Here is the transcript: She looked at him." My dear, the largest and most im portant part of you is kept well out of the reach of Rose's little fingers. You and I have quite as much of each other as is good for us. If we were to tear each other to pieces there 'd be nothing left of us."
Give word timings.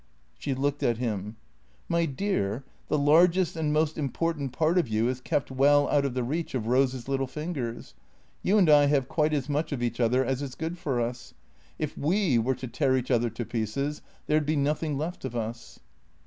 She 0.39 0.55
looked 0.55 0.81
at 0.81 0.97
him." 0.97 1.35
My 1.95 2.07
dear, 2.07 2.63
the 2.87 2.97
largest 2.97 3.55
and 3.55 3.71
most 3.71 3.99
im 3.99 4.09
portant 4.09 4.51
part 4.51 4.79
of 4.79 4.87
you 4.87 5.07
is 5.07 5.21
kept 5.21 5.51
well 5.51 5.87
out 5.89 6.05
of 6.05 6.15
the 6.15 6.23
reach 6.23 6.55
of 6.55 6.65
Rose's 6.65 7.07
little 7.07 7.27
fingers. 7.27 7.93
You 8.41 8.57
and 8.57 8.67
I 8.67 8.87
have 8.87 9.07
quite 9.07 9.31
as 9.31 9.47
much 9.47 9.71
of 9.71 9.83
each 9.83 9.99
other 9.99 10.25
as 10.25 10.41
is 10.41 10.55
good 10.55 10.79
for 10.79 10.99
us. 10.99 11.35
If 11.77 11.95
we 11.95 12.39
were 12.39 12.55
to 12.55 12.67
tear 12.67 12.97
each 12.97 13.11
other 13.11 13.29
to 13.29 13.45
pieces 13.45 14.01
there 14.25 14.39
'd 14.39 14.45
be 14.47 14.55
nothing 14.55 14.97
left 14.97 15.23
of 15.23 15.35
us." 15.35 15.79